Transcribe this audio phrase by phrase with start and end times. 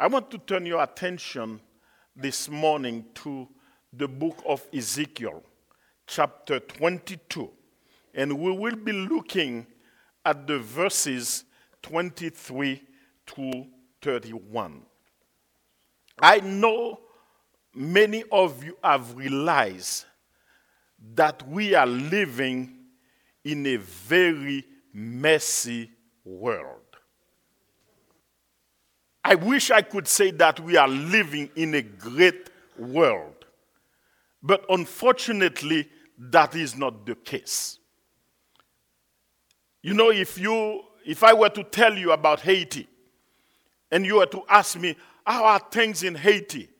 [0.00, 1.60] I want to turn your attention
[2.14, 3.48] this morning to
[3.92, 5.42] the book of Ezekiel,
[6.06, 7.50] chapter 22.
[8.14, 9.66] And we will be looking
[10.24, 11.42] at the verses
[11.82, 12.80] 23
[13.26, 13.66] to
[14.00, 14.82] 31.
[16.22, 17.00] I know
[17.74, 20.04] many of you have realized
[21.14, 22.72] that we are living
[23.42, 25.90] in a very messy
[26.24, 26.77] world.
[29.28, 32.48] I wish I could say that we are living in a great
[32.78, 33.44] world.
[34.42, 35.86] But unfortunately,
[36.18, 37.78] that is not the case.
[39.82, 42.88] You know, if, you, if I were to tell you about Haiti,
[43.90, 46.70] and you were to ask me, how are things in Haiti?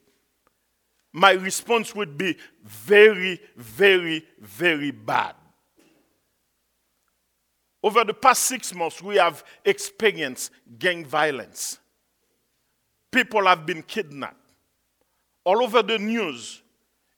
[1.13, 5.35] My response would be very, very, very bad.
[7.83, 11.79] Over the past six months, we have experienced gang violence.
[13.11, 14.37] People have been kidnapped.
[15.45, 16.63] All over the news,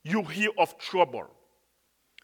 [0.03, 1.27] you hear of trouble.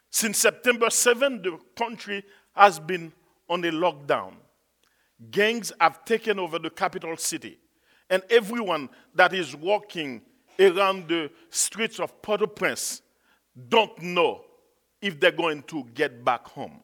[0.09, 2.23] Since September 7, the country
[2.55, 3.11] has been
[3.50, 4.33] on a lockdown.
[5.31, 7.59] Gangs have taken over the capital city,
[8.09, 10.22] and everyone that is walking
[10.59, 13.02] around the streets of Port-au-Prince
[13.70, 14.45] don't know
[15.02, 16.81] if they're going to get back home.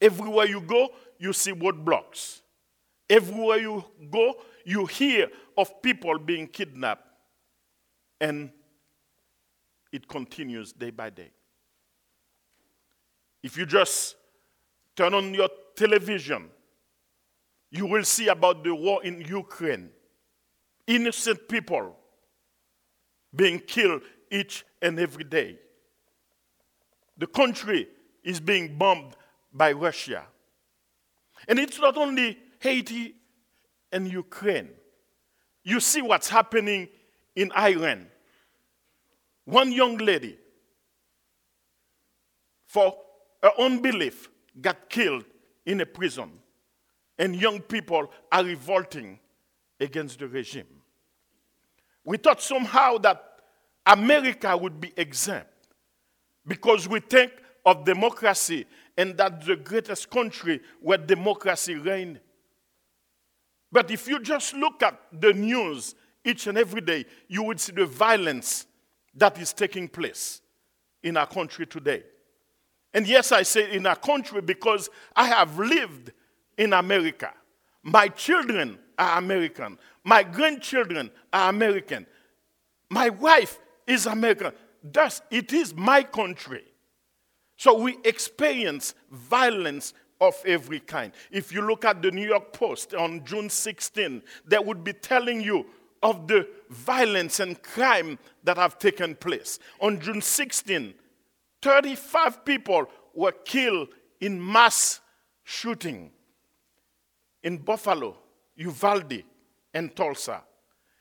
[0.00, 2.40] Everywhere you go, you see roadblocks.
[3.08, 7.06] Everywhere you go, you hear of people being kidnapped,
[8.20, 8.50] and
[9.92, 11.30] it continues day by day.
[13.42, 14.16] If you just
[14.96, 16.50] turn on your television,
[17.70, 19.90] you will see about the war in Ukraine.
[20.86, 21.96] Innocent people
[23.34, 25.58] being killed each and every day.
[27.18, 27.88] The country
[28.24, 29.16] is being bombed
[29.52, 30.24] by Russia.
[31.48, 33.14] And it's not only Haiti
[33.92, 34.70] and Ukraine.
[35.64, 36.88] You see what's happening
[37.34, 38.06] in Iran.
[39.44, 40.38] One young lady,
[42.66, 42.96] for
[43.42, 44.28] her own belief,
[44.60, 45.24] got killed
[45.64, 46.30] in a prison,
[47.18, 49.18] and young people are revolting
[49.80, 50.66] against the regime.
[52.04, 53.22] We thought somehow that
[53.84, 55.50] America would be exempt
[56.46, 57.32] because we think
[57.64, 58.66] of democracy
[58.96, 62.20] and that the greatest country where democracy reigned
[63.72, 65.94] but if you just look at the news
[66.24, 68.66] each and every day, you would see the violence
[69.14, 70.40] that is taking place
[71.02, 72.02] in our country today.
[72.92, 76.12] And yes, I say in our country because I have lived
[76.56, 77.32] in America.
[77.82, 79.78] My children are American.
[80.02, 82.06] My grandchildren are American.
[82.90, 84.52] My wife is American.
[84.82, 86.64] Thus, it is my country.
[87.56, 91.12] So we experience violence of every kind.
[91.30, 95.40] If you look at the New York Post on June 16, they would be telling
[95.40, 95.66] you
[96.02, 99.58] of the violence and crime that have taken place.
[99.80, 100.94] On June 16,
[101.62, 103.88] 35 people were killed
[104.20, 105.00] in mass
[105.44, 106.10] shooting
[107.42, 108.16] in Buffalo,
[108.56, 109.22] Uvalde,
[109.72, 110.42] and Tulsa.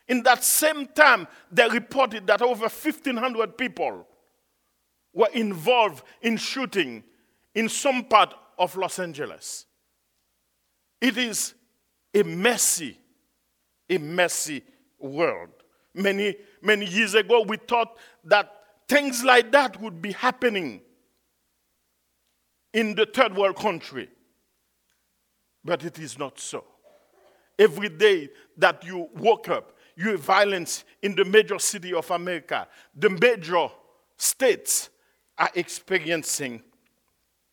[0.08, 4.08] In that same time, they reported that over 1,500 people
[5.14, 7.04] were involved in shooting
[7.56, 9.66] in some part of Los Angeles.
[11.02, 11.54] It is
[12.14, 12.98] a messy,
[13.90, 14.64] a messy
[15.00, 15.50] world.
[15.94, 18.52] Many, many years ago, we thought that
[18.88, 20.82] things like that would be happening
[22.74, 24.10] in the third world country.
[25.64, 26.64] But it is not so.
[27.58, 32.68] Every day that you woke up, you have violence in the major city of America.
[32.94, 33.68] The major
[34.18, 34.90] states
[35.38, 36.62] are experiencing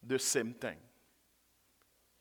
[0.03, 0.77] the same thing.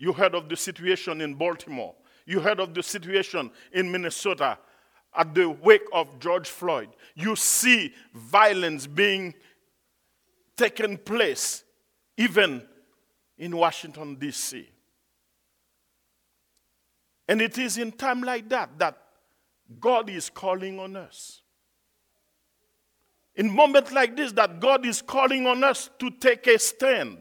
[0.01, 1.93] You heard of the situation in Baltimore.
[2.25, 4.57] You heard of the situation in Minnesota
[5.15, 6.89] at the wake of George Floyd.
[7.13, 9.35] You see violence being
[10.57, 11.63] taken place
[12.17, 12.63] even
[13.37, 14.67] in Washington, D.C.
[17.27, 18.97] And it is in time like that that
[19.79, 21.43] God is calling on us.
[23.35, 27.19] In moments like this, that God is calling on us to take a stand,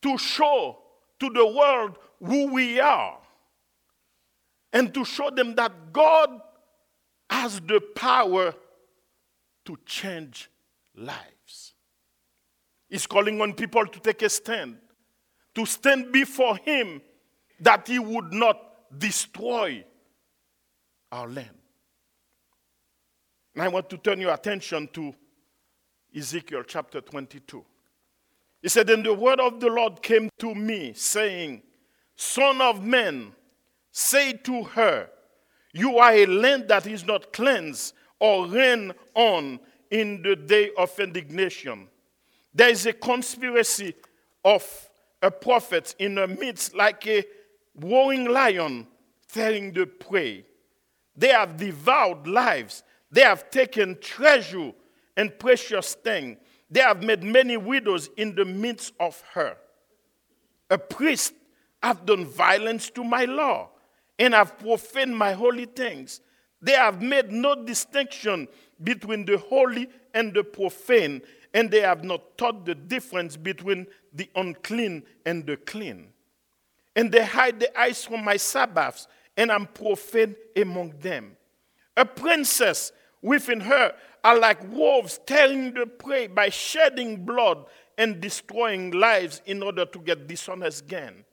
[0.00, 0.78] to show
[1.22, 3.16] to the world who we are
[4.72, 6.30] and to show them that God
[7.30, 8.52] has the power
[9.64, 10.50] to change
[10.96, 11.74] lives.
[12.88, 14.78] He's calling on people to take a stand,
[15.54, 17.00] to stand before Him
[17.60, 18.58] that He would not
[18.98, 19.84] destroy
[21.12, 21.56] our land.
[23.54, 25.14] And I want to turn your attention to
[26.16, 27.64] Ezekiel chapter 22.
[28.62, 31.62] He said, And the word of the Lord came to me, saying,
[32.16, 33.32] Son of man,
[33.90, 35.10] say to her,
[35.74, 39.58] You are a land that is not cleansed or rain on
[39.90, 41.88] in the day of indignation.
[42.54, 43.94] There is a conspiracy
[44.44, 44.64] of
[45.20, 47.24] a prophet in the midst, like a
[47.80, 48.86] roaring lion
[49.28, 50.44] tearing the prey.
[51.16, 52.84] They have devoured lives.
[53.10, 54.72] They have taken treasure
[55.16, 56.38] and precious things.
[56.72, 59.58] They have made many widows in the midst of her.
[60.70, 61.34] A priest
[61.82, 63.68] have done violence to my law
[64.18, 66.22] and have profaned my holy things.
[66.62, 68.48] They have made no distinction
[68.82, 71.20] between the holy and the profane,
[71.52, 76.08] and they have not taught the difference between the unclean and the clean.
[76.96, 81.36] And they hide the eyes from my Sabbaths, and I'm profane among them.
[81.98, 83.92] A princess within her
[84.24, 87.64] are like wolves tearing the prey by shedding blood
[87.98, 91.24] and destroying lives in order to get dishonest gain.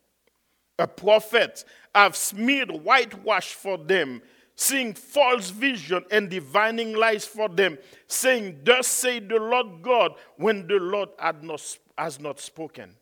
[0.77, 4.21] A prophet have smeared whitewash for them,
[4.55, 7.77] seeing false vision and divining lies for them,
[8.07, 11.09] saying, Thus say the Lord God, when the Lord
[11.41, 12.95] not, has not spoken.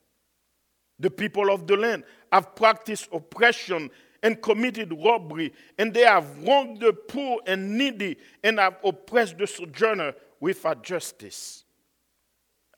[1.00, 3.92] The people of the land have practiced oppression
[4.24, 9.48] and committed robbery, and they have wronged the poor and needy, and have oppressed the
[9.48, 11.64] sojourner without justice.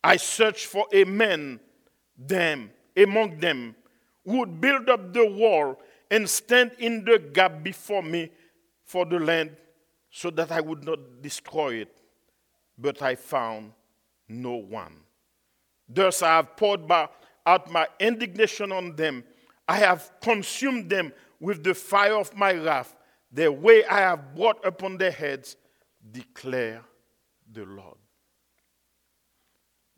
[0.04, 1.60] I search for a man
[2.18, 3.76] them among them
[4.26, 5.80] who would build up the wall
[6.12, 8.32] and stand in the gap before me
[8.84, 9.56] for the land
[10.10, 12.02] so that I would not destroy it.
[12.78, 13.74] But I found
[14.28, 15.02] no one.
[15.88, 16.90] Thus I have poured
[17.46, 19.24] out my indignation on them.
[19.68, 22.96] I have consumed them with the fire of my wrath.
[23.32, 25.56] The way I have brought upon their heads,
[26.12, 26.82] declare
[27.52, 27.98] the Lord.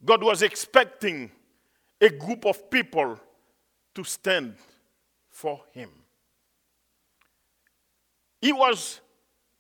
[0.04, 1.32] God was expecting
[2.00, 3.20] a group of people
[3.94, 4.56] to stand
[5.30, 5.90] for him.
[8.42, 9.00] He was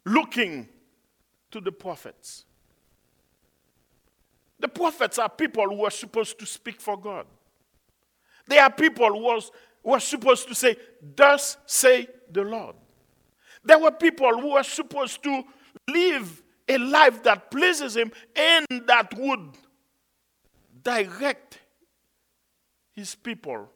[0.05, 0.67] looking
[1.51, 2.45] to the prophets.
[4.59, 7.25] The prophets are people who are supposed to speak for God.
[8.47, 9.51] They are people who, was,
[9.83, 10.75] who are supposed to say,
[11.15, 12.75] Thus say the Lord.
[13.63, 15.43] There were people who were supposed to
[15.89, 19.57] live a life that pleases Him and that would
[20.83, 21.59] direct
[22.93, 23.69] His people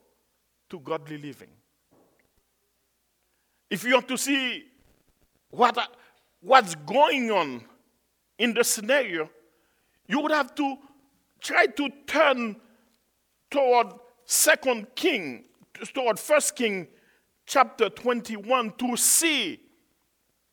[0.70, 1.50] to godly living.
[3.70, 4.66] If you want to see
[5.50, 5.78] what,
[6.42, 7.64] what's going on
[8.38, 9.30] in the scenario,
[10.08, 10.78] you would have to
[11.42, 12.56] try to turn
[13.50, 13.88] toward
[14.26, 15.46] Second King,
[15.94, 16.88] toward First King
[17.46, 19.60] chapter 21 to see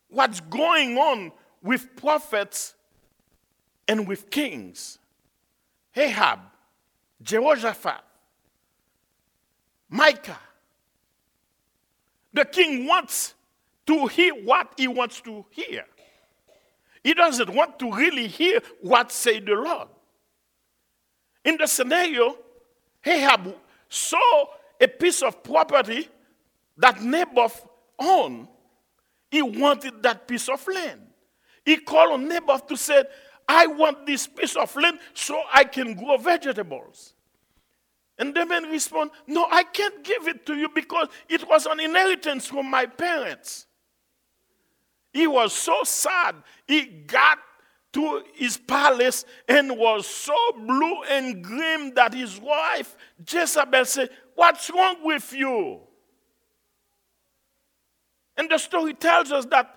[0.09, 1.33] what's going on
[1.63, 2.75] with prophets
[3.89, 4.99] and with kings.
[5.97, 6.41] Ahab,
[7.23, 8.01] Jehoshaphat,
[9.89, 10.39] Micah.
[12.33, 13.35] The king wants
[13.87, 15.85] to hear what he wants to hear.
[17.05, 19.89] He doesn't want to really hear what say the Lord.
[21.45, 22.39] In the scenario,
[23.05, 23.55] Ahab
[23.89, 24.47] saw
[24.83, 26.09] a piece of property
[26.77, 27.67] that Naboth
[27.99, 28.49] owned.
[29.31, 31.01] He wanted that piece of land.
[31.65, 33.05] He called on Naboth to say,
[33.49, 37.15] I want this piece of land so I can grow vegetables.
[38.19, 41.81] And the man responded, No, I can't give it to you because it was an
[41.81, 43.67] inheritance from my parents.
[45.13, 46.37] He was so sad.
[46.67, 47.39] He got
[47.93, 52.97] to his palace and was so blue and grim that his wife
[53.31, 55.81] Jezebel said, What's wrong with you?
[58.37, 59.75] And the story tells us that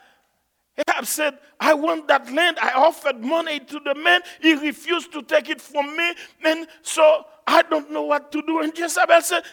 [0.78, 2.58] Ahab said, I want that land.
[2.60, 4.22] I offered money to the man.
[4.42, 6.14] He refused to take it from me.
[6.44, 8.60] And so I don't know what to do.
[8.62, 9.44] And Jezebel said,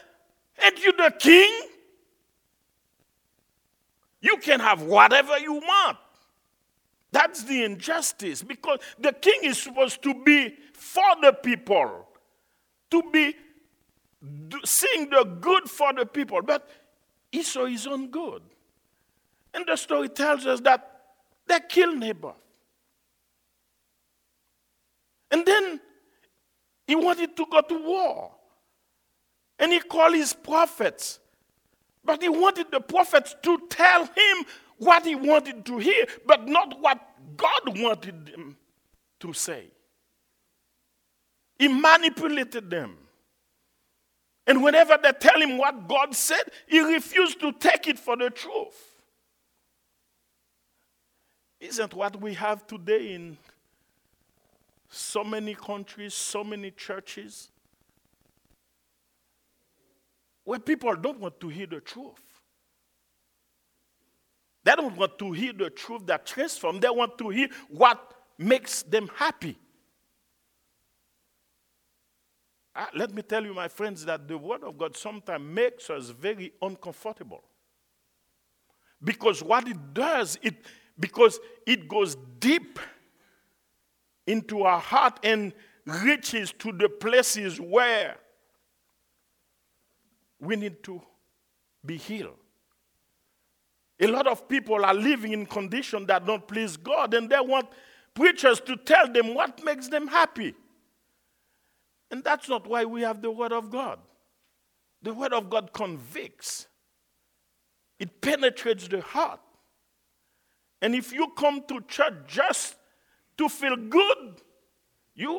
[0.65, 1.69] Ain't you the king?
[4.21, 5.99] You can have whatever you want.
[7.11, 12.09] That's the injustice because the king is supposed to be for the people,
[12.91, 13.35] to be
[14.65, 16.69] seeing the good for the people, but
[17.31, 18.43] he saw his own good.
[19.55, 20.89] And the story tells us that
[21.47, 22.37] they killed Naboth.
[25.31, 25.81] And then
[26.87, 28.33] he wanted to go to war.
[29.59, 31.19] And he called his prophets.
[32.05, 34.45] But he wanted the prophets to tell him
[34.79, 36.99] what he wanted to hear, but not what
[37.37, 38.57] God wanted them
[39.21, 39.67] to say.
[41.59, 42.97] He manipulated them.
[44.47, 48.31] And whenever they tell him what God said, he refused to take it for the
[48.31, 48.93] truth.
[51.61, 53.39] Isn't what we have today in
[54.89, 57.51] so many countries, so many churches,
[60.45, 62.21] where people don't want to hear the truth?
[64.65, 68.83] They don't want to hear the truth that transforms, they want to hear what makes
[68.83, 69.57] them happy.
[72.75, 76.09] Uh, let me tell you, my friends, that the Word of God sometimes makes us
[76.09, 77.43] very uncomfortable.
[79.05, 80.55] Because what it does, it
[80.99, 82.79] because it goes deep
[84.27, 85.53] into our heart and
[85.85, 88.17] reaches to the places where
[90.39, 91.01] we need to
[91.85, 92.37] be healed.
[94.01, 97.69] A lot of people are living in conditions that don't please God, and they want
[98.15, 100.55] preachers to tell them what makes them happy.
[102.13, 103.99] And that's not why we have the Word of God.
[105.01, 106.69] The Word of God convicts,
[107.99, 109.41] it penetrates the heart.
[110.83, 112.77] And if you come to church just
[113.39, 114.41] to feel good,
[115.15, 115.37] you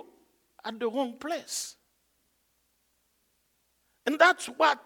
[0.65, 1.75] are at the wrong place.
[4.06, 4.82] And that's what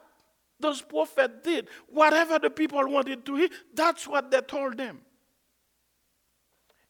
[0.59, 1.67] those prophets did.
[1.87, 4.99] Whatever the people wanted to hear, that's what they told them.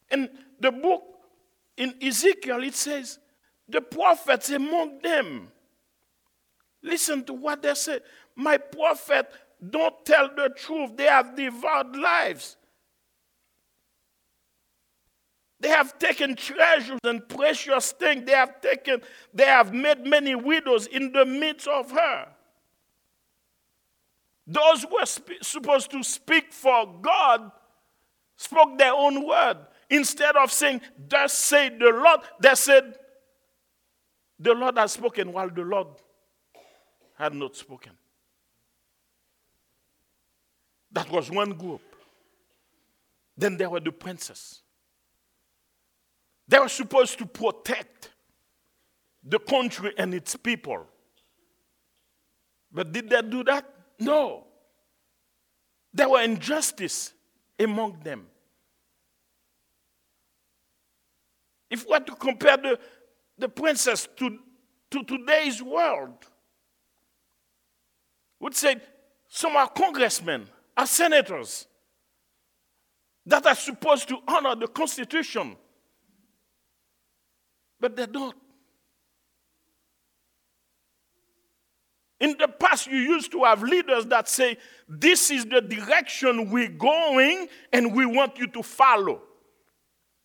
[0.10, 1.04] In the book
[1.76, 3.20] in Ezekiel, it says,
[3.70, 5.50] the prophets among them.
[6.82, 8.00] Listen to what they say.
[8.36, 9.30] My prophet
[9.70, 10.96] don't tell the truth.
[10.96, 12.56] They have devoured lives.
[15.60, 18.26] They have taken treasures and precious things.
[18.26, 19.02] They have taken,
[19.34, 22.28] they have made many widows in the midst of her.
[24.46, 27.52] Those who were sp- supposed to speak for God
[28.38, 29.58] spoke their own word.
[29.90, 32.96] Instead of saying, Thus say the Lord, they said,
[34.40, 35.88] The Lord has spoken while the Lord
[37.18, 37.94] had not spoken.
[40.92, 41.82] That was one group.
[43.36, 44.62] Then there were the princes.
[46.48, 48.12] They were supposed to protect
[49.24, 50.86] the country and its people.
[52.72, 53.66] But did they do that?
[54.00, 54.46] No.
[55.94, 57.14] There were injustice
[57.60, 58.28] among them.
[61.70, 62.80] If we were to compare the,
[63.38, 64.38] the princess to,
[64.92, 66.26] to today's world,
[68.40, 68.78] would say
[69.28, 71.68] some are congressmen, are senators
[73.26, 75.56] that are supposed to honor the Constitution
[77.80, 78.36] but they don't.
[82.20, 84.58] In the past, you used to have leaders that say,
[84.90, 89.22] This is the direction we're going, and we want you to follow.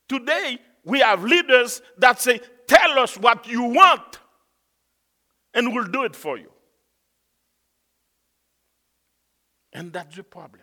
[0.09, 4.19] Today, we have leaders that say, Tell us what you want,
[5.54, 6.50] and we'll do it for you.
[9.73, 10.62] And that's the problem.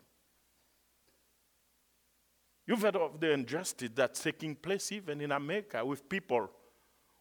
[2.68, 6.52] You've heard of the injustice that's taking place even in America with people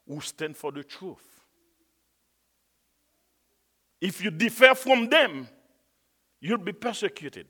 [0.06, 1.24] who stand for the truth.
[4.00, 5.48] If you differ from them,
[6.40, 7.46] you'll be persecuted.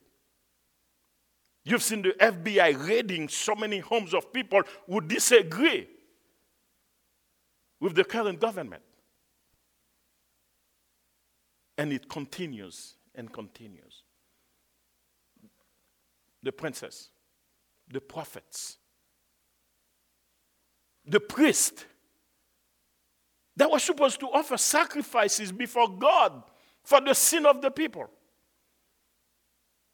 [1.64, 5.88] You've seen the FBI raiding so many homes of people who disagree
[7.80, 8.82] with the current government.
[11.76, 14.02] And it continues and continues.
[16.42, 17.10] The princess,
[17.90, 18.78] the prophets,
[21.06, 21.86] the priest
[23.56, 26.42] that was supposed to offer sacrifices before God
[26.84, 28.08] for the sin of the people.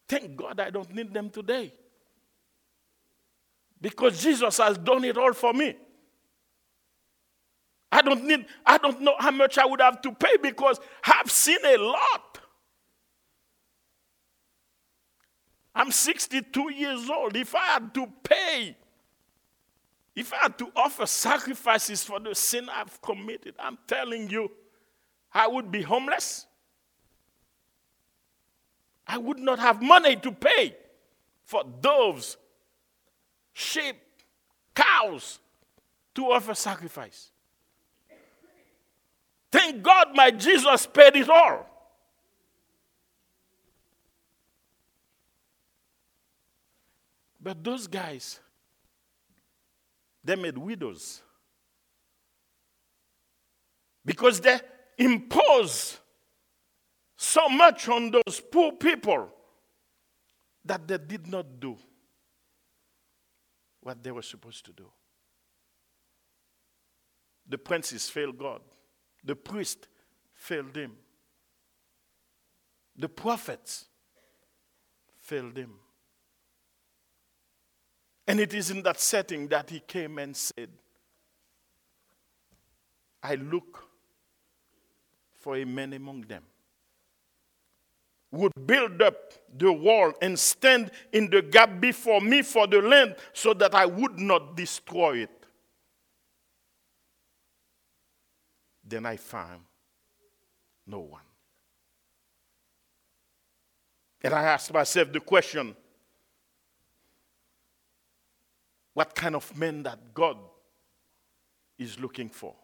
[0.09, 1.73] Thank God I don't need them today.
[3.81, 5.77] Because Jesus has done it all for me.
[7.95, 11.31] I don't need, I don't know how much I would have to pay because I've
[11.31, 12.41] seen a lot.
[15.75, 17.37] I'm 62 years old.
[17.37, 18.77] If I had to pay
[20.15, 24.51] if I had to offer sacrifices for the sin I've committed, I'm telling you,
[25.33, 26.47] I would be homeless.
[29.07, 30.77] I would not have money to pay
[31.43, 32.37] for doves,
[33.53, 33.97] sheep,
[34.75, 35.41] cows
[36.15, 37.31] to offer sacrifice.
[39.55, 41.65] Thank God my Jesus paid it all.
[47.41, 48.41] But those guys,
[50.25, 51.23] they made widows.
[54.05, 54.59] Because they
[54.99, 56.01] impose
[57.17, 59.29] so much on those poor people
[60.65, 61.77] that they did not do
[63.83, 64.91] what they were supposed to do.
[67.49, 68.61] The princes failed God,
[69.25, 69.89] the priest
[70.35, 70.93] failed him,
[72.97, 73.87] the prophets
[75.21, 75.75] failed him.
[78.27, 80.71] And it is in that setting that he came and said,
[83.23, 83.85] I look
[85.35, 86.43] for a man among them
[88.35, 93.15] would build up the wall and stand in the gap before me for the land
[93.33, 95.44] so that I would not destroy it.
[98.87, 99.63] Then I found
[100.87, 101.23] no one.
[104.23, 105.75] And I asked myself the question
[108.95, 110.37] what kind of man that God
[111.79, 112.55] is looking for?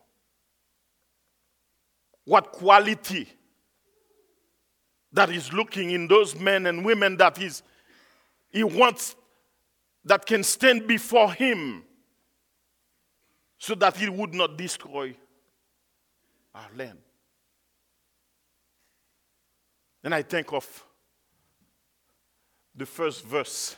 [2.24, 3.28] What quality
[5.12, 7.62] that is looking in those men and women that is
[8.50, 9.16] he wants
[10.04, 11.82] that can stand before him
[13.58, 15.14] so that he would not destroy
[16.76, 16.98] land.
[20.02, 20.84] Then I think of
[22.74, 23.76] the first verse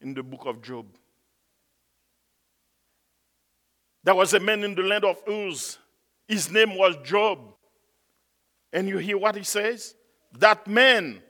[0.00, 0.86] in the book of Job.
[4.02, 5.78] There was a man in the land of Uz.
[6.26, 7.38] His name was Job.
[8.72, 9.94] And you hear what he says?
[10.38, 11.20] That man,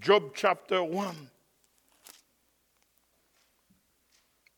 [0.00, 1.30] Job chapter 1,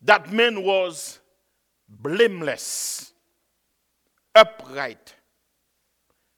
[0.02, 1.18] that man was
[1.88, 3.12] blameless,
[4.36, 5.14] upright,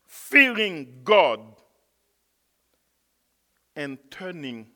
[0.07, 1.41] fearing God,
[3.75, 4.67] and turning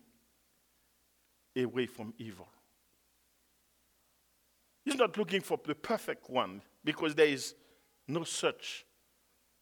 [1.56, 2.48] away from evil.
[4.84, 7.54] He's not looking for the perfect one because there is
[8.08, 8.84] no such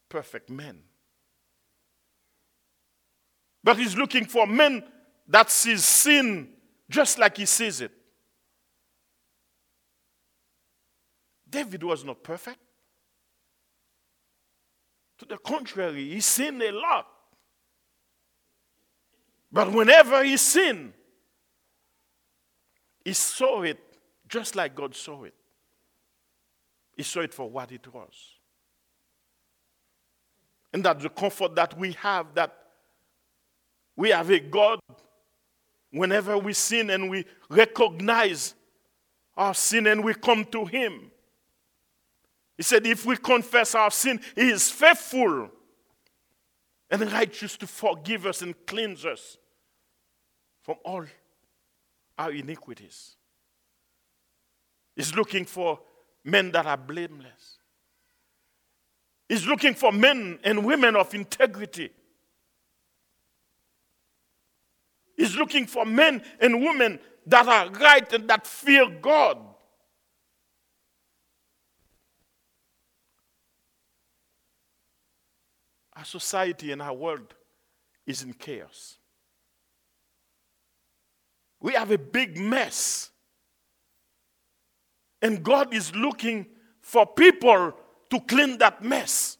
[0.08, 0.80] perfect man.
[3.62, 4.82] But he's looking for men
[5.28, 6.48] that sees sin
[6.88, 7.92] just like he sees it.
[11.48, 12.58] David was not perfect.
[15.20, 17.06] To the contrary, he sinned a lot.
[19.52, 20.94] But whenever he sinned,
[23.04, 23.78] he saw it
[24.26, 25.34] just like God saw it.
[26.96, 28.14] He saw it for what it was.
[30.72, 32.56] And that's the comfort that we have that
[33.96, 34.80] we have a God,
[35.90, 38.54] whenever we sin and we recognize
[39.36, 41.09] our sin and we come to Him.
[42.60, 45.48] He said, if we confess our sin, He is faithful
[46.90, 49.38] and righteous to forgive us and cleanse us
[50.60, 51.06] from all
[52.18, 53.16] our iniquities.
[54.94, 55.80] He's looking for
[56.22, 57.56] men that are blameless.
[59.26, 61.88] He's looking for men and women of integrity.
[65.16, 69.49] He's looking for men and women that are right and that fear God.
[76.00, 77.34] Our society and our world
[78.06, 78.96] is in chaos.
[81.60, 83.10] We have a big mess.
[85.20, 86.46] And God is looking
[86.80, 87.74] for people
[88.08, 89.36] to clean that mess.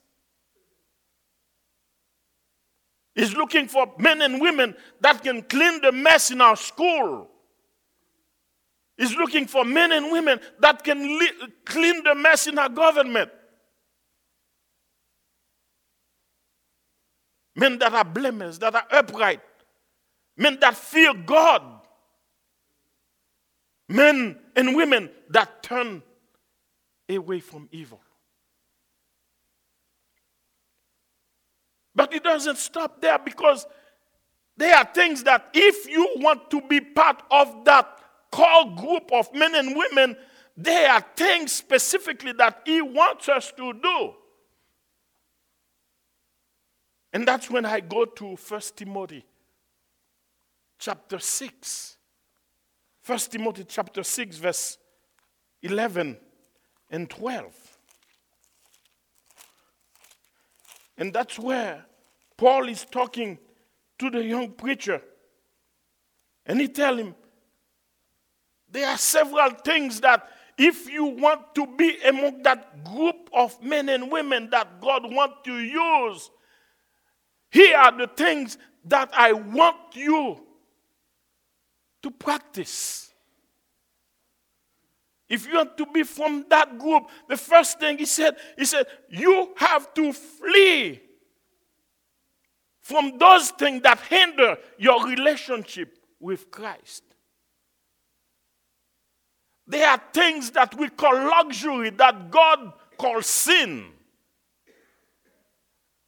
[3.15, 7.31] He's looking for men and women that can clean the mess in our school.
[8.99, 11.33] He's looking for men and women that can li-
[11.65, 13.31] clean the mess in our government.
[17.57, 19.41] Men that are blameless, that are upright,
[20.37, 21.63] men that fear God,
[23.89, 26.03] men and women that turn
[27.09, 28.01] away from evil.
[31.95, 33.67] But it doesn't stop there because
[34.57, 37.99] there are things that if you want to be part of that
[38.31, 40.17] core group of men and women,
[40.57, 44.15] there are things specifically that he wants us to do.
[47.13, 49.25] And that's when I go to 1 Timothy
[50.79, 51.97] chapter 6.
[53.05, 54.79] 1 Timothy chapter 6, verse
[55.63, 56.17] 11
[56.91, 57.79] and 12.
[60.99, 61.85] And that's where
[62.37, 63.39] Paul is talking
[63.99, 65.03] to the young preacher.
[66.47, 67.15] And he tell him,
[68.71, 73.89] there are several things that if you want to be among that group of men
[73.89, 76.31] and women that God wants to use,
[77.51, 80.41] here are the things that I want you
[82.03, 83.13] to practice.
[85.29, 88.87] If you want to be from that group, the first thing he said, he said,
[89.09, 91.01] you have to flee
[92.81, 97.05] from those things that hinder your relationship with Christ.
[99.67, 103.87] There are things that we call luxury that God calls sin.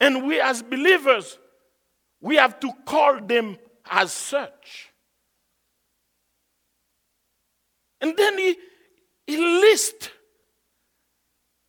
[0.03, 1.39] And we as believers,
[2.21, 3.57] we have to call them
[3.89, 4.91] as such.
[8.01, 8.57] And then he,
[9.29, 10.11] he lists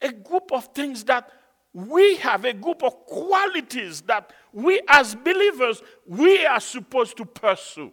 [0.01, 1.29] a group of things that
[1.73, 7.91] we have a group of qualities that we as believers we are supposed to pursue.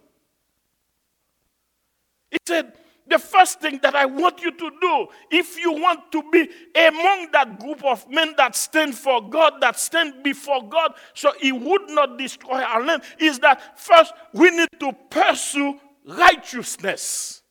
[2.31, 2.73] He said,
[3.07, 7.31] the first thing that I want you to do, if you want to be among
[7.31, 11.89] that group of men that stand for God, that stand before God, so He would
[11.89, 17.41] not destroy our land, is that first we need to pursue righteousness.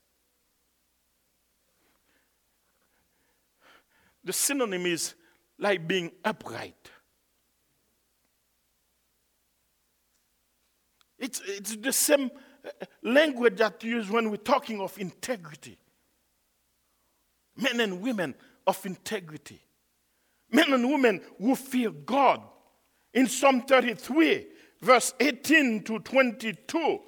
[4.24, 5.14] The synonym is
[5.58, 6.90] like being upright.
[11.18, 12.30] It's, it's the same
[13.02, 15.78] language that you use when we're talking of integrity.
[17.56, 18.34] Men and women
[18.66, 19.60] of integrity.
[20.50, 22.42] Men and women who fear God.
[23.12, 24.46] In Psalm 33,
[24.80, 27.00] verse 18 to 22,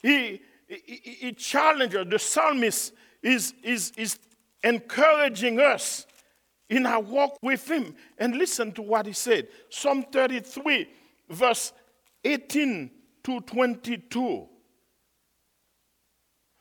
[0.00, 2.92] he, he, he challenges, the psalmist
[3.22, 4.18] is, is, is
[4.62, 6.06] encouraging us
[6.68, 7.94] in our walk with him.
[8.18, 10.88] And listen to what he said Psalm 33,
[11.28, 11.72] verse
[12.24, 12.90] 18
[13.24, 14.48] to 22.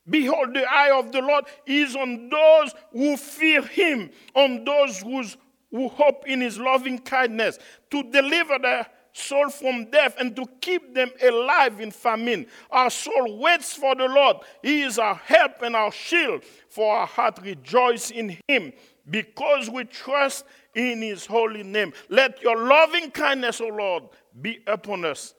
[0.10, 5.38] Behold, the eye of the Lord is on those who fear him, on those whose,
[5.72, 7.60] who hope in his loving kindness,
[7.92, 12.46] to deliver their soul from death and to keep them alive in famine.
[12.72, 14.38] Our soul waits for the Lord.
[14.62, 18.74] He is our help and our shield, for our heart rejoices in him
[19.10, 21.94] because we trust in his holy name.
[22.10, 24.04] Let your loving kindness, O Lord,
[24.40, 25.34] be upon us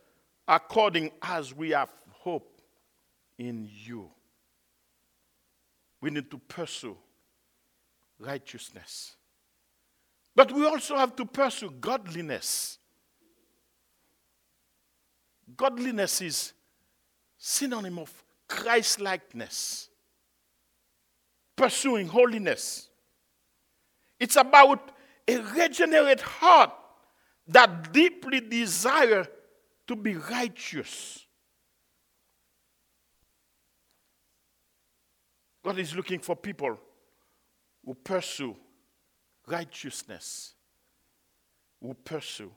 [0.47, 2.61] according as we have hope
[3.39, 4.11] in you.
[6.01, 6.97] We need to pursue
[8.19, 9.17] righteousness.
[10.35, 12.79] But we also have to pursue godliness.
[15.57, 16.53] Godliness is
[17.37, 18.13] synonym of
[18.47, 19.89] Christ likeness.
[21.57, 22.89] Pursuing holiness.
[24.21, 24.93] It's about
[25.27, 26.73] a regenerate heart
[27.49, 29.27] that deeply desire
[29.87, 31.25] to be righteous.
[35.69, 36.79] God is looking for people
[37.85, 38.57] who pursue
[39.47, 40.55] righteousness,
[41.83, 42.51] who pursue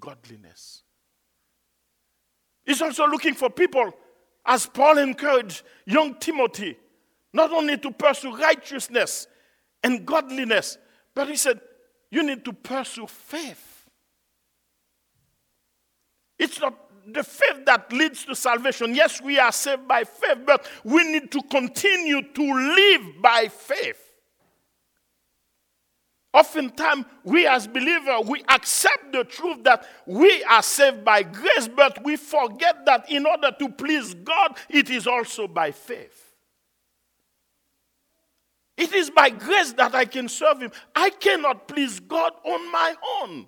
[0.00, 0.82] godliness.
[2.64, 3.92] He's also looking for people,
[4.44, 6.76] as Paul encouraged young Timothy,
[7.32, 9.28] not only to pursue righteousness
[9.84, 10.76] and godliness,
[11.14, 11.60] but he said,
[12.10, 13.88] you need to pursue faith.
[16.36, 16.74] It's not
[17.06, 18.94] the faith that leads to salvation.
[18.94, 24.10] Yes, we are saved by faith, but we need to continue to live by faith.
[26.32, 32.04] Oftentimes, we as believers, we accept the truth that we are saved by grace, but
[32.04, 36.20] we forget that in order to please God, it is also by faith.
[38.76, 40.70] It is by grace that I can serve Him.
[40.94, 43.46] I cannot please God on my own.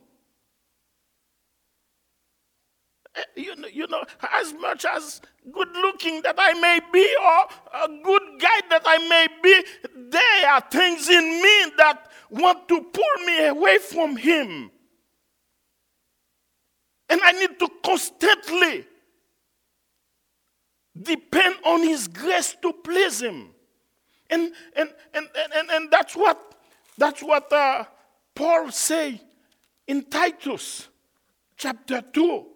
[3.37, 5.21] You know, you know, as much as
[5.51, 9.65] good looking that I may be, or a good guy that I may be,
[10.11, 14.71] there are things in me that want to pull me away from Him.
[17.09, 18.87] And I need to constantly
[21.01, 23.49] depend on His grace to please Him.
[24.31, 26.55] And, and, and, and, and that's what,
[26.97, 27.85] that's what uh,
[28.35, 29.21] Paul say
[29.87, 30.89] in Titus
[31.59, 32.52] chapter 2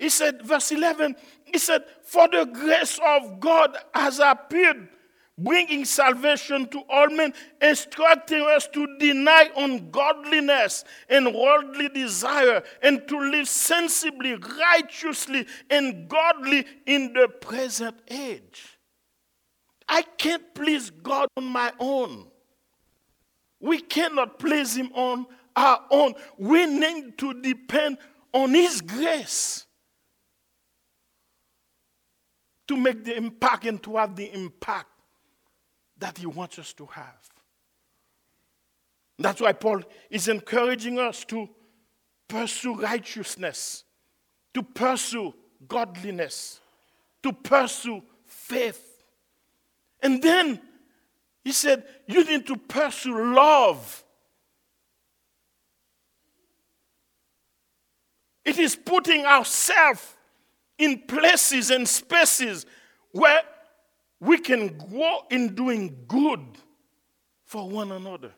[0.00, 4.88] he said, verse 11, he said, For the grace of God has appeared,
[5.36, 13.18] bringing salvation to all men, instructing us to deny ungodliness and worldly desire, and to
[13.18, 18.78] live sensibly, righteously, and godly in the present age.
[19.86, 22.26] I can't please God on my own.
[23.60, 26.14] We cannot please Him on our own.
[26.38, 27.98] We need to depend
[28.32, 29.66] on His grace
[32.70, 34.86] to make the impact and to have the impact
[35.98, 37.28] that He wants us to have.
[39.18, 41.48] That's why Paul is encouraging us to
[42.28, 43.82] pursue righteousness,
[44.54, 45.34] to pursue
[45.66, 46.60] godliness,
[47.24, 49.02] to pursue faith.
[50.00, 50.60] And then
[51.42, 54.04] he said, You need to pursue love.
[58.44, 60.14] It is putting ourselves
[60.80, 62.64] in places and spaces
[63.12, 63.42] where
[64.18, 66.40] we can grow in doing good
[67.44, 68.32] for one another.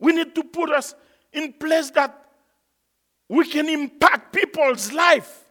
[0.00, 0.94] We need to put us
[1.32, 2.20] in place that
[3.28, 5.44] we can impact people's life.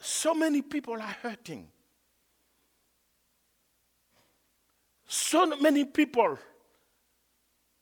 [0.00, 1.68] So many people are hurting.
[5.06, 6.38] So many people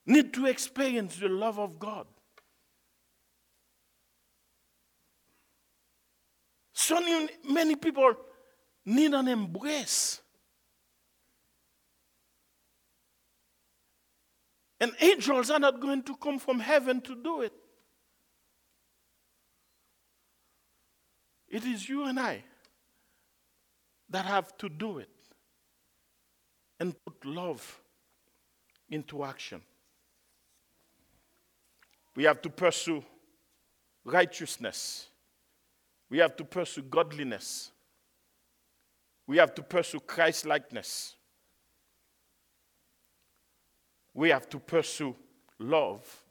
[0.07, 2.07] need to experience the love of God.
[6.73, 7.01] So
[7.49, 8.15] many people
[8.85, 10.21] need an embrace.
[14.81, 17.53] And angels are not going to come from heaven to do it.
[21.49, 22.45] It is you and I
[24.11, 25.09] that have to do it
[26.81, 27.81] and put love
[28.91, 29.63] into action.
[32.17, 33.05] We have to pursue
[34.05, 35.09] righteousness.
[36.09, 37.71] We have to pursue godliness.
[39.27, 41.17] We have to pursue Christ likeness.
[44.13, 45.17] We have to pursue
[45.59, 46.25] love.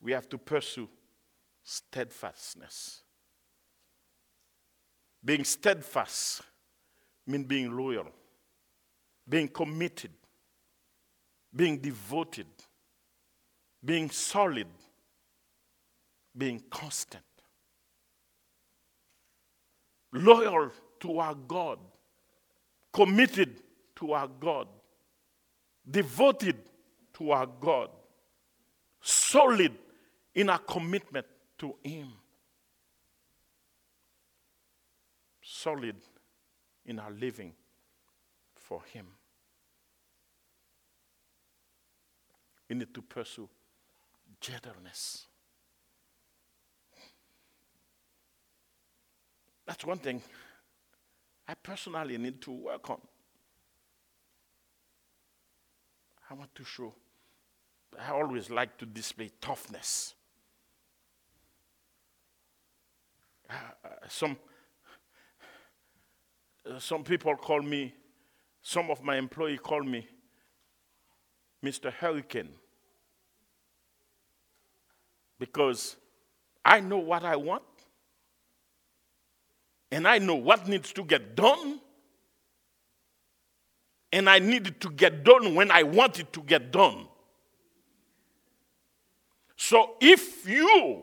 [0.00, 0.88] We have to pursue
[1.62, 3.02] steadfastness.
[5.24, 6.42] Being steadfast
[7.26, 8.08] means being loyal,
[9.28, 10.10] being committed,
[11.54, 12.46] being devoted,
[13.84, 14.68] being solid,
[16.36, 17.24] being constant,
[20.12, 21.78] loyal to our God,
[22.92, 23.60] committed
[23.96, 24.68] to our God,
[25.90, 26.56] devoted
[27.14, 27.90] to our God,
[29.00, 29.72] solid
[30.34, 31.26] in our commitment
[31.58, 32.08] to Him.
[35.42, 35.96] Solid
[36.86, 37.52] in our living
[38.54, 39.06] for Him.
[42.68, 43.48] We need to pursue
[44.42, 45.26] gentleness.
[49.66, 50.20] That's one thing
[51.48, 53.00] I personally need to work on.
[56.28, 56.92] I want to show,
[57.98, 60.14] I always like to display toughness.
[63.48, 64.36] Uh, uh, some,
[66.68, 67.94] uh, some people call me,
[68.62, 70.08] some of my employees call me
[71.64, 71.92] Mr.
[71.92, 72.48] Hurricane
[75.42, 75.96] because
[76.64, 77.64] I know what I want
[79.90, 81.80] and I know what needs to get done
[84.12, 87.08] and I need it to get done when I want it to get done.
[89.56, 91.02] So if you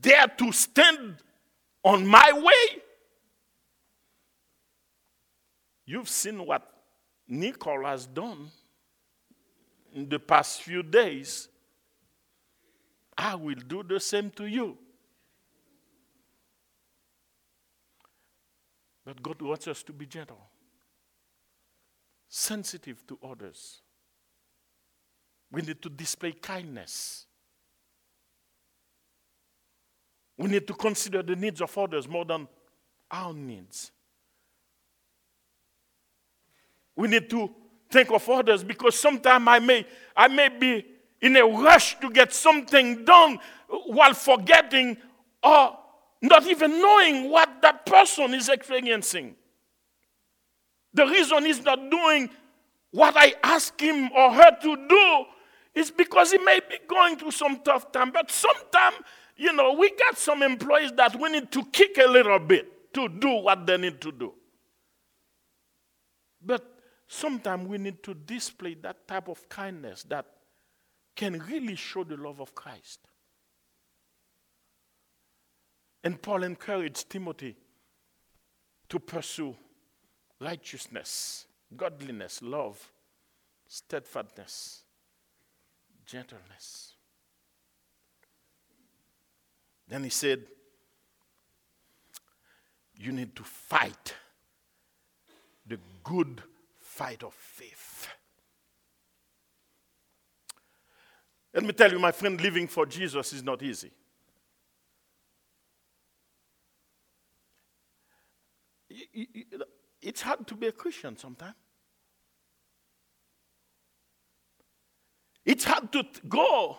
[0.00, 1.16] dare to stand
[1.82, 2.80] on my way,
[5.84, 6.62] you've seen what
[7.26, 8.52] Nicole has done
[9.92, 11.48] in the past few days.
[13.16, 14.76] I will do the same to you.
[19.04, 20.40] But God wants us to be gentle,
[22.28, 23.82] sensitive to others.
[25.50, 27.26] We need to display kindness.
[30.36, 32.48] We need to consider the needs of others more than
[33.10, 33.92] our needs.
[36.96, 37.50] We need to
[37.90, 40.84] think of others because sometimes I may, I may be
[41.24, 43.38] in a rush to get something done
[43.86, 44.96] while forgetting
[45.42, 45.76] or
[46.22, 49.34] not even knowing what that person is experiencing.
[50.92, 52.30] The reason he's not doing
[52.92, 55.24] what I ask him or her to do
[55.74, 58.12] is because he may be going through some tough time.
[58.12, 58.96] But sometimes
[59.36, 63.08] you know, we got some employees that we need to kick a little bit to
[63.08, 64.32] do what they need to do.
[66.40, 66.64] But
[67.08, 70.26] sometimes we need to display that type of kindness that
[71.14, 73.00] can really show the love of Christ.
[76.02, 77.56] And Paul encouraged Timothy
[78.88, 79.56] to pursue
[80.40, 82.90] righteousness, godliness, love,
[83.66, 84.82] steadfastness,
[86.04, 86.92] gentleness.
[89.88, 90.42] Then he said,
[92.96, 94.14] You need to fight
[95.66, 96.42] the good
[96.78, 97.93] fight of faith.
[101.54, 103.92] Let me tell you, my friend, living for Jesus is not easy.
[110.02, 111.54] It's hard to be a Christian sometimes.
[115.44, 116.78] It's hard to go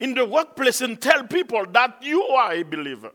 [0.00, 3.12] in the workplace and tell people that you are a believer.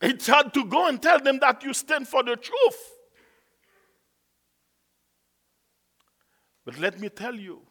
[0.00, 2.97] It's hard to go and tell them that you stand for the truth.
[6.68, 7.62] But let me tell you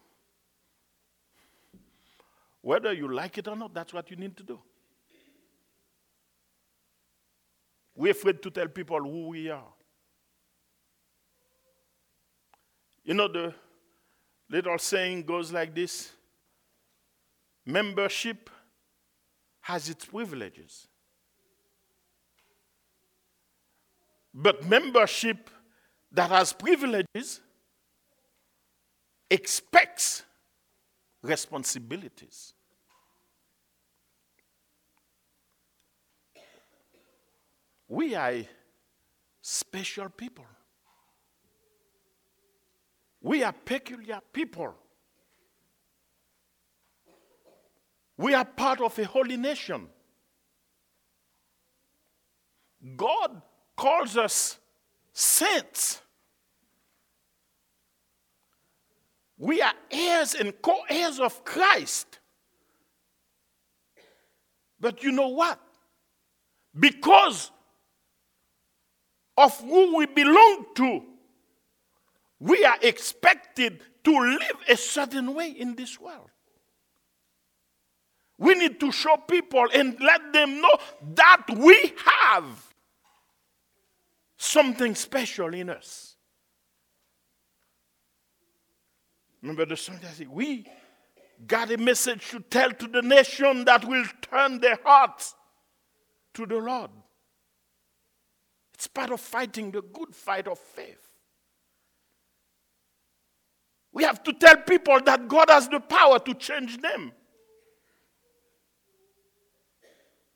[2.61, 4.59] whether you like it or not, that's what you need to do.
[7.95, 9.71] We're afraid to tell people who we are.
[13.03, 13.53] You know, the
[14.49, 16.11] little saying goes like this
[17.67, 18.49] Membership
[19.59, 20.87] has its privileges,
[24.33, 25.51] But membership
[26.11, 27.41] that has privileges
[29.29, 30.23] expects
[31.21, 32.53] responsibilities.
[37.87, 38.43] We are
[39.41, 40.45] special people.
[43.21, 44.75] We are peculiar people.
[48.17, 49.87] We are part of a holy nation.
[52.95, 53.41] God
[53.75, 54.57] calls us
[55.13, 56.01] saints.
[59.37, 62.19] We are heirs and co heirs of Christ.
[64.79, 65.59] But you know what?
[66.77, 67.51] Because
[69.35, 71.01] of who we belong to,
[72.39, 76.29] we are expected to live a certain way in this world.
[78.37, 80.77] We need to show people and let them know
[81.15, 82.73] that we have
[84.37, 86.06] something special in us.
[89.41, 90.65] Remember the song that said, We
[91.45, 95.35] got a message to tell to the nation that will turn their hearts
[96.33, 96.91] to the Lord.
[98.73, 101.01] It's part of fighting the good fight of faith.
[103.91, 107.11] We have to tell people that God has the power to change them.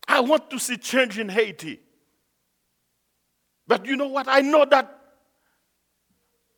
[0.08, 1.80] I want to see change in Haiti.
[3.68, 4.28] But you know what?
[4.28, 5.01] I know that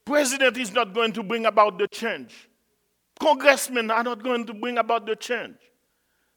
[0.06, 2.50] president is not going to bring about the change.
[3.20, 5.56] Congressmen are not going to bring about the change.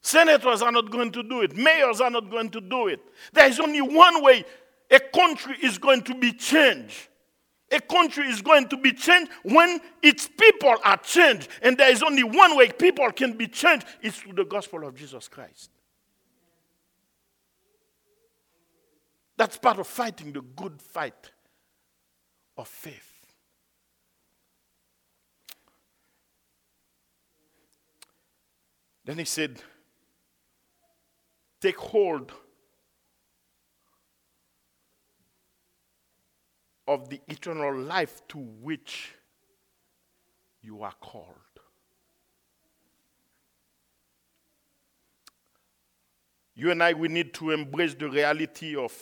[0.01, 1.57] Senators are not going to do it.
[1.57, 3.01] Mayors are not going to do it.
[3.33, 4.45] There is only one way
[4.91, 7.09] a country is going to be changed.
[7.73, 11.49] A country is going to be changed when its people are changed.
[11.63, 14.95] And there is only one way people can be changed it's through the gospel of
[14.95, 15.71] Jesus Christ.
[19.37, 21.31] That's part of fighting the good fight
[22.57, 23.16] of faith.
[29.07, 29.63] Then he said,
[31.61, 32.33] Take hold
[36.89, 39.15] of the eternal life to which
[40.61, 41.35] you are called.
[46.57, 48.93] You and I, we need to embrace the reality of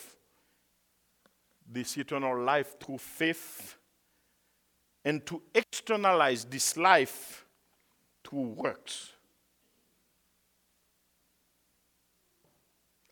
[1.71, 3.77] this eternal life through faith
[5.03, 7.47] and to externalize this life
[8.23, 9.14] through works.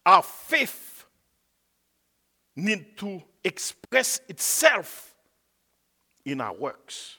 [0.05, 1.05] Our faith
[2.57, 5.15] need to express itself
[6.25, 7.19] in our works.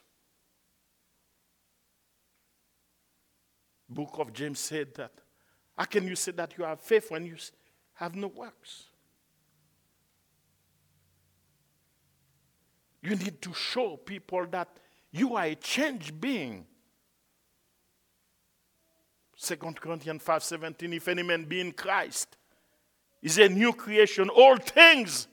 [3.90, 5.12] Book of James said that.
[5.78, 7.36] How can you say that you have faith when you
[7.96, 8.86] have no works?
[13.02, 14.70] You need to show people that
[15.12, 16.66] you are a changed being.
[19.38, 22.38] 2 Corinthians 5:17 If any man be in Christ,
[23.24, 24.30] is a new creation.
[24.30, 25.28] All things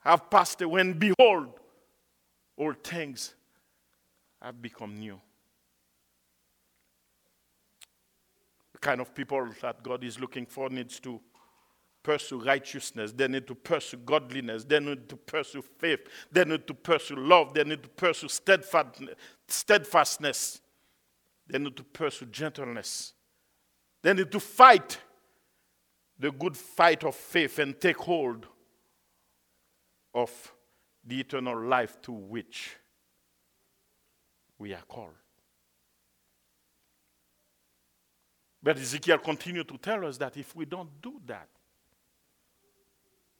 [0.00, 1.48] have passed away, and behold,
[2.56, 3.34] all things
[4.40, 5.20] have become new.
[8.74, 11.18] The kind of people that God is looking for needs to
[12.02, 16.74] pursue righteousness, they need to pursue godliness, they need to pursue faith, they need to
[16.74, 20.60] pursue love, they need to pursue steadfastness,
[21.48, 23.14] they need to pursue gentleness,
[24.02, 24.98] they need to fight
[26.18, 28.46] the good fight of faith and take hold
[30.14, 30.52] of
[31.04, 32.76] the eternal life to which
[34.58, 35.14] we are called.
[38.62, 41.48] But Ezekiel continued to tell us that if we don't do that,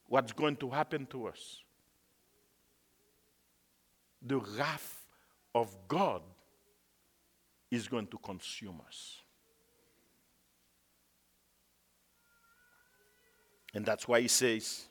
[0.06, 1.62] what's going to happen to us.
[4.22, 5.06] The wrath
[5.54, 6.22] of God
[7.70, 9.22] is going to consume us.
[13.76, 14.86] And that's why he says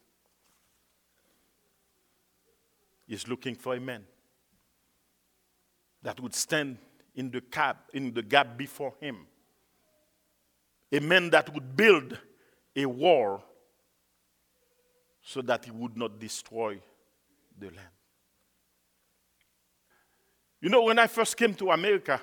[3.07, 4.03] he's looking for a man
[6.03, 6.77] that would stand
[7.15, 9.25] in the gap, in the gap before him.
[10.91, 12.15] A man that would build
[12.75, 13.43] a wall
[15.19, 16.79] so that he would not destroy
[17.57, 17.79] the land.
[20.61, 22.21] You know, when I first came to America,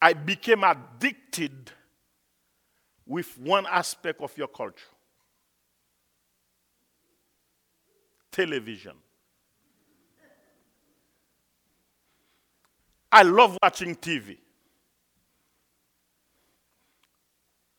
[0.00, 1.72] I became addicted
[3.10, 4.84] with one aspect of your culture
[8.30, 8.92] television.
[13.10, 14.38] I love watching TV.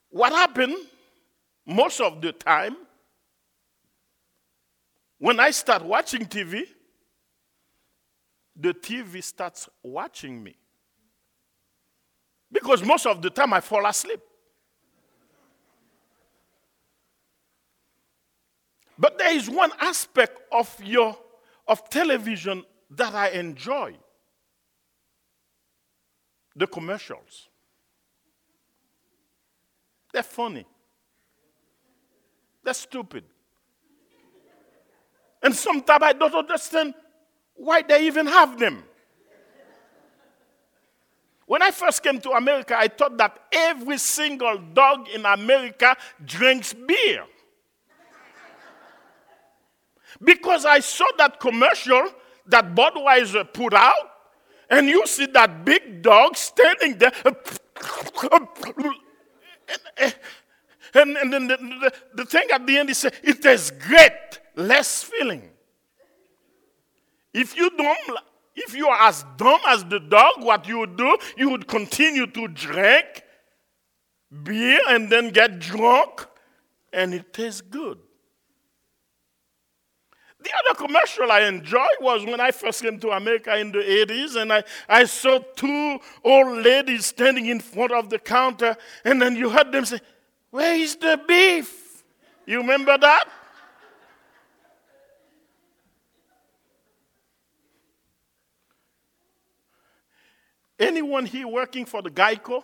[0.09, 0.75] What happened
[1.65, 2.75] most of the time,
[5.17, 6.63] When I start watching TV,
[8.55, 10.55] the TV starts watching me.
[12.51, 14.19] Because most of the time I fall asleep.
[19.01, 21.17] But there is one aspect of your
[21.67, 23.95] of television that I enjoy.
[26.55, 27.49] The commercials.
[30.13, 30.67] They're funny.
[32.63, 33.23] They're stupid.
[35.41, 36.93] And sometimes I don't understand
[37.55, 38.83] why they even have them.
[41.47, 46.73] When I first came to America, I thought that every single dog in America drinks
[46.73, 47.25] beer.
[50.23, 52.07] Because I saw that commercial
[52.47, 54.11] that Budweiser put out,
[54.69, 57.13] and you see that big dog standing there.
[60.93, 65.03] And, and then the, the, the thing at the end is, it is great, less
[65.03, 65.49] feeling.
[67.33, 68.19] If you don't,
[68.55, 72.27] if you are as dumb as the dog, what you would do, you would continue
[72.27, 73.23] to drink
[74.43, 76.27] beer and then get drunk,
[76.91, 77.97] and it tastes good.
[80.41, 84.41] The other commercial I enjoyed was when I first came to America in the 80s,
[84.41, 88.75] and I, I saw two old ladies standing in front of the counter,
[89.05, 89.99] and then you heard them say,
[90.49, 92.03] Where is the beef?
[92.47, 93.25] You remember that?
[100.79, 102.63] Anyone here working for the Geico?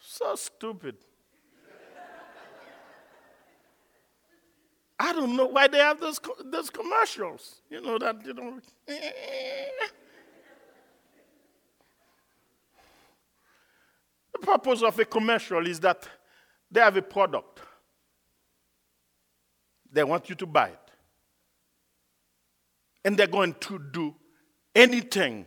[0.00, 0.96] So stupid.
[5.02, 7.62] I don't know why they have those, those commercials.
[7.70, 8.60] You know that you know.
[8.86, 9.14] the
[14.42, 16.06] purpose of a commercial is that
[16.70, 17.60] they have a product.
[19.90, 20.90] They want you to buy it.
[23.02, 24.14] And they're going to do
[24.74, 25.46] anything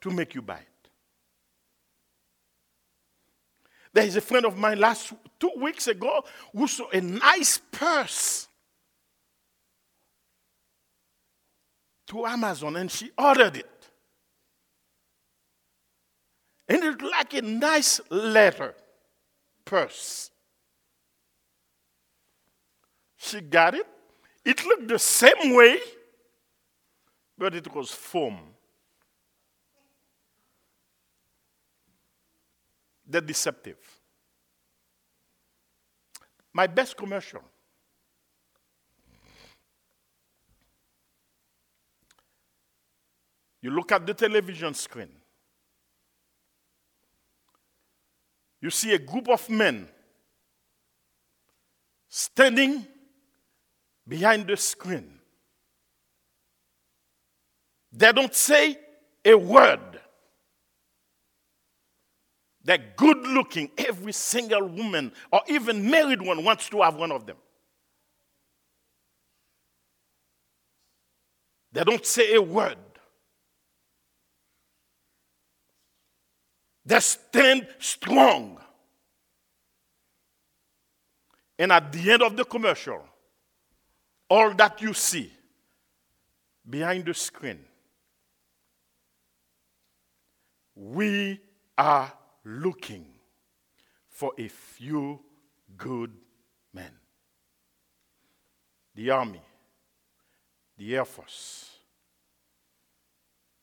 [0.00, 0.75] to make you buy it.
[3.96, 6.22] There is a friend of mine last two weeks ago
[6.52, 8.46] who saw a nice purse
[12.08, 13.88] to Amazon and she ordered it.
[16.68, 18.74] And it looked like a nice leather
[19.64, 20.30] purse.
[23.16, 23.86] She got it.
[24.44, 25.78] It looked the same way,
[27.38, 28.55] but it was foam.
[33.06, 33.76] They're deceptive.
[36.52, 37.42] My best commercial.
[43.62, 45.10] You look at the television screen.
[48.60, 49.88] You see a group of men
[52.08, 52.86] standing
[54.06, 55.18] behind the screen.
[57.92, 58.78] They don't say
[59.24, 60.00] a word.
[62.66, 63.70] They're good looking.
[63.78, 67.36] Every single woman, or even married one, wants to have one of them.
[71.70, 72.76] They don't say a word.
[76.84, 78.58] They stand strong.
[81.60, 83.00] And at the end of the commercial,
[84.28, 85.32] all that you see
[86.68, 87.60] behind the screen,
[90.74, 91.40] we
[91.78, 92.12] are
[92.46, 93.04] looking
[94.08, 95.18] for a few
[95.76, 96.12] good
[96.72, 96.92] men.
[98.94, 99.42] The Army,
[100.78, 101.70] the Air Force,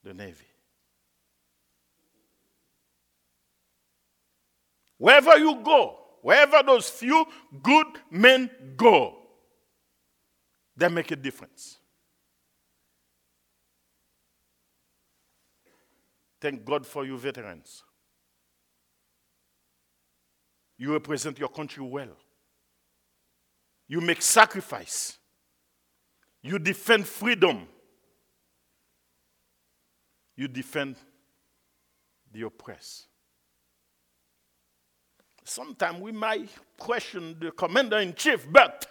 [0.04, 0.46] the Navy.
[4.98, 7.26] Wherever you go, wherever those few
[7.64, 9.18] good men go,
[10.76, 11.78] they make a difference.
[16.42, 17.84] Thank God for you, veterans.
[20.78, 22.18] You represent your country well.
[23.88, 25.18] You make sacrifice.
[26.42, 27.68] You defend freedom.
[30.36, 30.96] You defend
[32.32, 33.08] the oppressed.
[35.44, 38.86] Sometimes we might question the commander in chief, but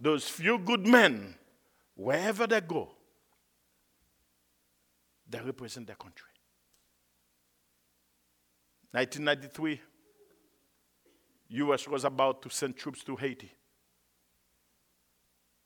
[0.00, 1.34] those few good men,
[1.94, 2.90] wherever they go,
[5.28, 6.28] they represent their country.
[8.92, 9.80] 1993,
[11.52, 13.52] US was about to send troops to Haiti.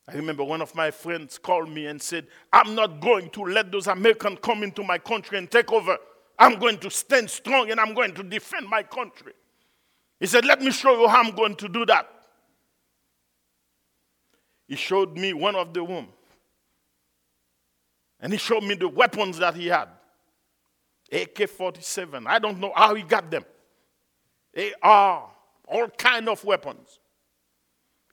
[0.08, 3.72] I remember one of my friends called me and said, I'm not going to let
[3.72, 5.96] those Americans come into my country and take over.
[6.38, 9.32] I'm going to stand strong and I'm going to defend my country.
[10.20, 12.08] He said, Let me show you how I'm going to do that.
[14.68, 16.08] he showed me one of the room.
[18.20, 19.88] And he showed me the weapons that he had.
[21.12, 22.26] AK-47.
[22.26, 23.44] I don't know how he got them.
[24.82, 25.30] AR,
[25.66, 27.00] all kind of weapons.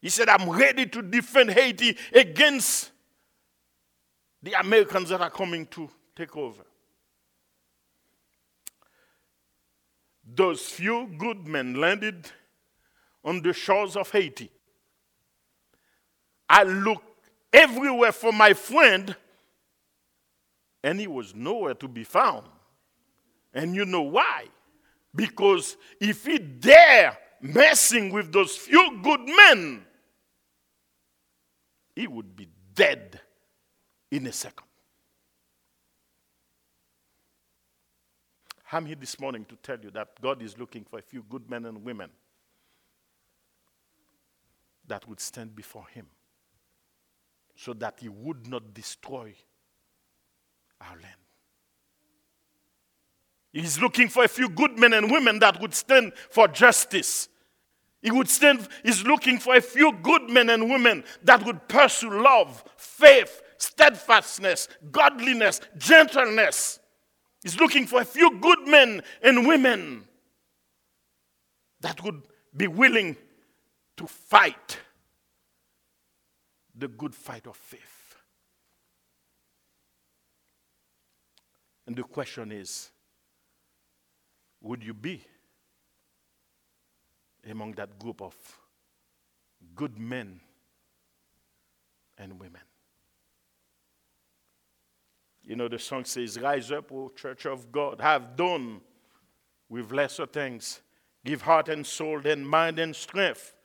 [0.01, 2.91] He said, I'm ready to defend Haiti against
[4.41, 6.63] the Americans that are coming to take over.
[10.35, 12.29] Those few good men landed
[13.23, 14.49] on the shores of Haiti.
[16.49, 19.15] I looked everywhere for my friend,
[20.83, 22.45] and he was nowhere to be found.
[23.53, 24.47] And you know why?
[25.15, 29.85] Because if he dare messing with those few good men,
[31.95, 33.19] he would be dead
[34.09, 34.65] in a second.
[38.71, 41.47] I'm here this morning to tell you that God is looking for a few good
[41.47, 42.09] men and women
[44.87, 46.07] that would stand before Him
[47.55, 49.35] so that He would not destroy
[50.81, 51.21] our land.
[53.51, 57.29] He's looking for a few good men and women that would stand for justice.
[58.03, 62.21] He would stand, he's looking for a few good men and women that would pursue
[62.21, 66.79] love, faith, steadfastness, godliness, gentleness.
[67.41, 70.03] He's looking for a few good men and women
[71.79, 72.21] that would
[72.55, 73.15] be willing
[73.95, 74.79] to fight
[76.75, 78.17] the good fight of faith.
[81.87, 82.91] And the question is
[84.61, 85.23] would you be
[87.49, 88.35] among that group of
[89.75, 90.39] good men
[92.17, 92.61] and women?
[95.43, 98.79] You know, the song says, Rise up, O church of God, have done
[99.69, 100.81] with lesser things.
[101.25, 103.55] Give heart and soul, then mind and strength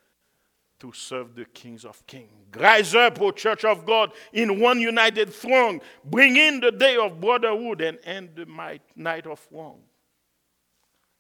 [0.81, 2.31] to serve the kings of kings.
[2.57, 5.81] Rise up, O church of God, in one united throng.
[6.05, 8.47] Bring in the day of brotherhood and end the
[8.97, 9.81] night of wrong.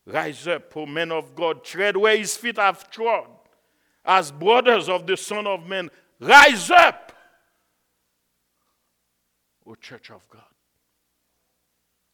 [0.08, 3.26] Rise up, O men of God, tread where his feet have trod.
[4.02, 7.12] As brothers of the Son of Man, rise up,
[9.66, 10.40] O church of God.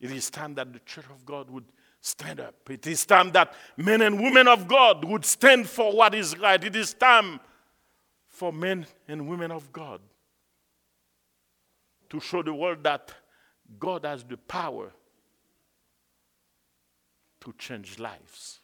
[0.00, 1.66] It is time that the church of God would
[2.00, 2.56] stand up.
[2.68, 6.62] It is time that men and women of God would stand for what is right.
[6.62, 7.38] It is time
[8.28, 10.00] for men and women of God
[12.10, 13.14] to show the world that
[13.78, 14.92] God has the power
[17.44, 18.60] to change lives.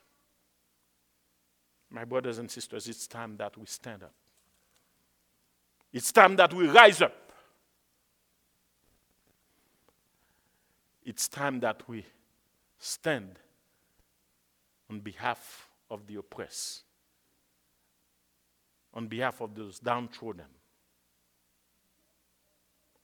[1.90, 4.14] My brothers and sisters, it's time that we stand up.
[5.92, 7.14] It's time that we rise up.
[11.04, 12.04] It's time that we
[12.78, 13.38] stand
[14.88, 16.82] on behalf of the oppressed,
[18.94, 20.44] on behalf of those downtrodden,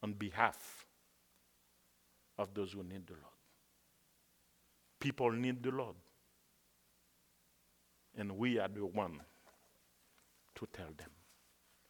[0.01, 0.85] on behalf
[2.37, 3.36] of those who need the Lord.
[4.99, 5.95] People need the Lord.
[8.17, 9.19] And we are the one
[10.55, 11.09] to tell them.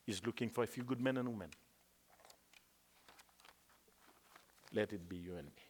[0.05, 1.49] He's looking for a few good men and women.
[4.74, 5.64] Let it be you and me.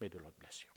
[0.00, 0.73] May the Lord bless you.